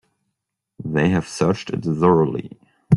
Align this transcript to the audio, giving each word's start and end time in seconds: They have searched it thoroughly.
They 0.83 1.09
have 1.09 1.27
searched 1.27 1.69
it 1.69 1.83
thoroughly. 1.83 2.57